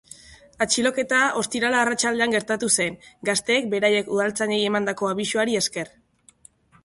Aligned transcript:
Atxiloketa 0.65 1.19
ostiral 1.41 1.75
arratsaldean 1.81 2.33
gertatu 2.37 2.69
zen, 2.79 2.97
gazteek 3.29 3.69
beraiek 3.75 4.09
udaltzainei 4.15 4.59
emandako 4.73 5.11
abisuari 5.11 5.61
esker. 5.63 5.93